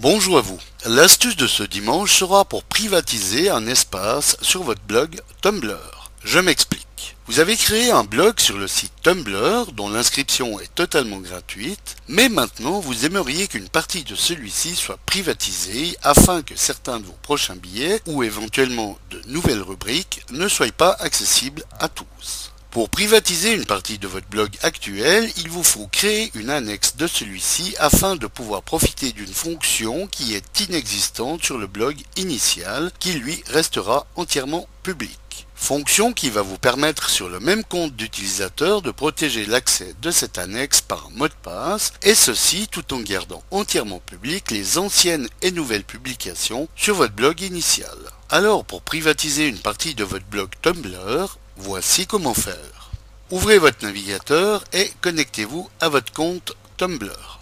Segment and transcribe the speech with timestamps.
[0.00, 0.60] Bonjour à vous.
[0.86, 6.12] L'astuce de ce dimanche sera pour privatiser un espace sur votre blog Tumblr.
[6.22, 7.16] Je m'explique.
[7.26, 12.28] Vous avez créé un blog sur le site Tumblr dont l'inscription est totalement gratuite, mais
[12.28, 17.56] maintenant vous aimeriez qu'une partie de celui-ci soit privatisée afin que certains de vos prochains
[17.56, 22.47] billets ou éventuellement de nouvelles rubriques ne soient pas accessibles à tous.
[22.70, 27.06] Pour privatiser une partie de votre blog actuel, il vous faut créer une annexe de
[27.06, 33.12] celui-ci afin de pouvoir profiter d'une fonction qui est inexistante sur le blog initial, qui
[33.12, 35.18] lui restera entièrement public.
[35.54, 40.36] Fonction qui va vous permettre sur le même compte d'utilisateur de protéger l'accès de cette
[40.36, 45.52] annexe par mot de passe, et ceci tout en gardant entièrement public les anciennes et
[45.52, 47.96] nouvelles publications sur votre blog initial.
[48.28, 52.90] Alors pour privatiser une partie de votre blog Tumblr, Voici comment faire.
[53.30, 57.40] Ouvrez votre navigateur et connectez-vous à votre compte Tumblr.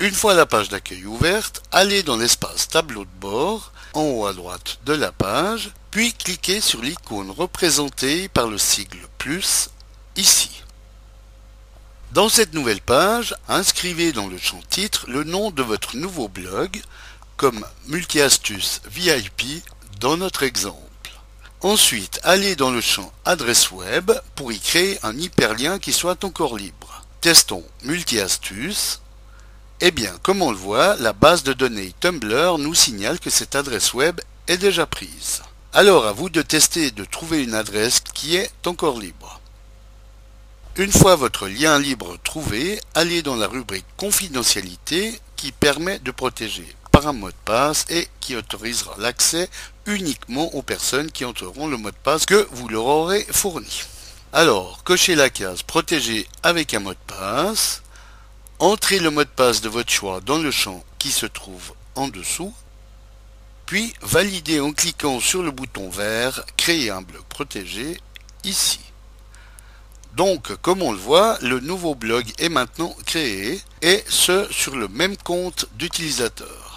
[0.00, 4.32] Une fois la page d'accueil ouverte, allez dans l'espace tableau de bord, en haut à
[4.32, 9.68] droite de la page, puis cliquez sur l'icône représentée par le sigle plus
[10.16, 10.62] ici.
[12.12, 16.80] Dans cette nouvelle page, inscrivez dans le champ titre le nom de votre nouveau blog,
[17.36, 19.62] comme Multiastuce VIP
[20.00, 20.87] dans notre exemple.
[21.62, 26.56] Ensuite, allez dans le champ adresse web pour y créer un hyperlien qui soit encore
[26.56, 27.02] libre.
[27.20, 29.00] Testons multi-astuces.
[29.80, 33.56] Eh bien, comme on le voit, la base de données Tumblr nous signale que cette
[33.56, 35.42] adresse web est déjà prise.
[35.72, 39.40] Alors à vous de tester et de trouver une adresse qui est encore libre.
[40.76, 46.68] Une fois votre lien libre trouvé, allez dans la rubrique confidentialité qui permet de protéger
[47.06, 49.48] un mot de passe et qui autorisera l'accès
[49.86, 53.82] uniquement aux personnes qui entreront le mot de passe que vous leur aurez fourni.
[54.32, 57.82] Alors, cochez la case Protéger avec un mot de passe,
[58.58, 62.08] entrez le mot de passe de votre choix dans le champ qui se trouve en
[62.08, 62.52] dessous,
[63.64, 68.00] puis validez en cliquant sur le bouton vert Créer un bloc protégé
[68.44, 68.80] ici.
[70.14, 74.88] Donc, comme on le voit, le nouveau blog est maintenant créé, et ce sur le
[74.88, 76.67] même compte d'utilisateur.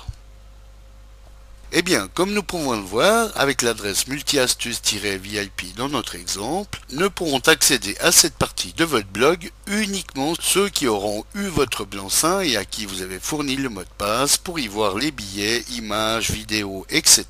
[1.73, 7.39] Eh bien, comme nous pouvons le voir, avec l'adresse multiastuce-vip dans notre exemple, ne pourront
[7.39, 12.57] accéder à cette partie de votre blog uniquement ceux qui auront eu votre blanc-seing et
[12.57, 16.31] à qui vous avez fourni le mot de passe pour y voir les billets, images,
[16.31, 17.25] vidéos, etc.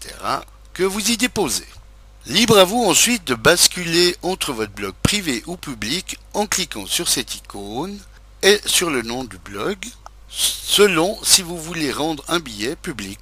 [0.73, 1.67] que vous y déposez.
[2.25, 7.09] Libre à vous ensuite de basculer entre votre blog privé ou public en cliquant sur
[7.09, 7.99] cette icône
[8.41, 9.77] et sur le nom du blog,
[10.29, 13.19] selon si vous voulez rendre un billet public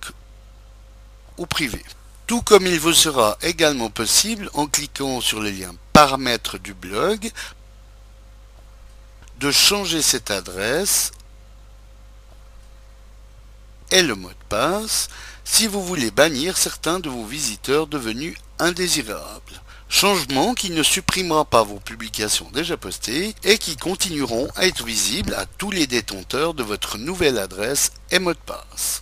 [1.46, 1.84] privé.
[2.28, 7.32] Tout comme il vous sera également possible, en cliquant sur le lien paramètres du blog,
[9.40, 11.12] de changer cette adresse
[13.92, 15.08] et le mot de passe
[15.44, 19.62] si vous voulez bannir certains de vos visiteurs devenus indésirables.
[19.90, 25.34] Changement qui ne supprimera pas vos publications déjà postées et qui continueront à être visibles
[25.34, 29.02] à tous les détenteurs de votre nouvelle adresse et mot de passe.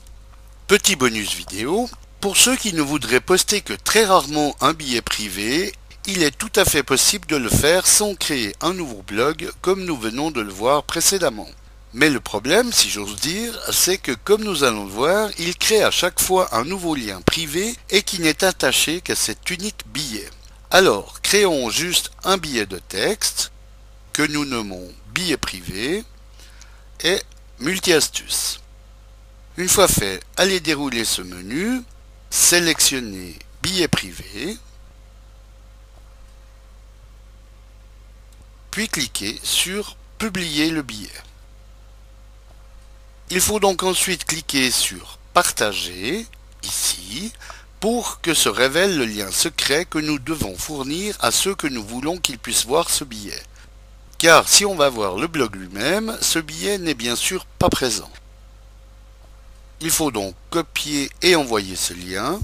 [0.68, 5.74] Petit bonus vidéo, pour ceux qui ne voudraient poster que très rarement un billet privé,
[6.08, 9.86] il est tout à fait possible de le faire sans créer un nouveau blog comme
[9.86, 11.50] nous venons de le voir précédemment.
[11.94, 15.84] Mais le problème, si j'ose dire, c'est que comme nous allons le voir, il crée
[15.84, 20.30] à chaque fois un nouveau lien privé et qui n'est attaché qu'à cet unique billet.
[20.72, 23.52] Alors, créons juste un billet de texte
[24.14, 26.04] que nous nommons billet privé
[27.04, 27.22] et
[27.60, 28.60] multi-astuce.
[29.56, 31.82] Une fois fait, allez dérouler ce menu
[32.30, 34.58] sélectionnez billet privé,
[38.72, 41.10] puis cliquez sur Publier le billet.
[43.30, 46.26] Il faut donc ensuite cliquer sur Partager,
[46.64, 47.32] ici,
[47.80, 51.84] pour que se révèle le lien secret que nous devons fournir à ceux que nous
[51.84, 53.42] voulons qu'ils puissent voir ce billet.
[54.18, 58.10] Car si on va voir le blog lui-même, ce billet n'est bien sûr pas présent.
[59.80, 62.40] Il faut donc copier et envoyer ce lien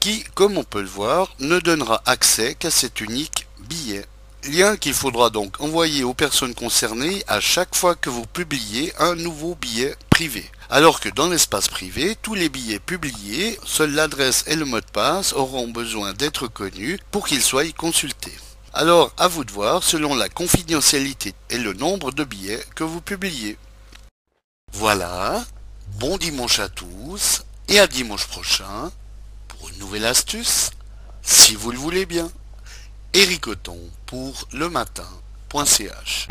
[0.00, 4.04] qui, comme on peut le voir, ne donnera accès qu'à cet unique billet.
[4.42, 9.14] Lien qu'il faudra donc envoyer aux personnes concernées à chaque fois que vous publiez un
[9.14, 10.50] nouveau billet privé.
[10.68, 14.86] Alors que dans l'espace privé, tous les billets publiés, seule l'adresse et le mot de
[14.92, 18.36] passe auront besoin d'être connus pour qu'ils soient consultés.
[18.76, 23.00] Alors, à vous de voir selon la confidentialité et le nombre de billets que vous
[23.00, 23.56] publiez.
[24.72, 25.44] Voilà,
[26.00, 28.90] bon dimanche à tous et à dimanche prochain
[29.46, 30.70] pour une nouvelle astuce,
[31.22, 32.28] si vous le voulez bien.
[33.12, 33.44] Eric
[34.06, 36.26] pour le matin.ch